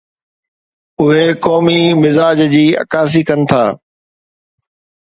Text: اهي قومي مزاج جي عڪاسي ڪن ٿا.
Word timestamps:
اهي 1.03 1.27
قومي 1.45 1.77
مزاج 2.01 2.39
جي 2.55 2.65
عڪاسي 2.87 3.21
ڪن 3.31 3.39
ٿا. 3.49 3.63